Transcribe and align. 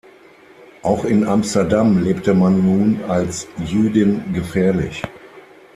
Auch 0.81 1.05
in 1.05 1.25
Amsterdam 1.25 2.03
lebte 2.03 2.33
man 2.33 2.65
nun 2.65 3.03
als 3.07 3.47
Jüdin 3.67 4.33
gefährlich. 4.33 5.03